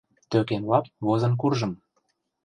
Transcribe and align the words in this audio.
Тӧкем 0.29 0.63
лап 0.71 0.85
возын 1.05 1.33
куржым. 1.41 1.71